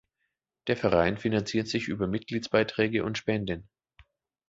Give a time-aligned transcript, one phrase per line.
[0.65, 3.69] Der Verein finanziert sich über Mitgliedsbeiträge und Spenden.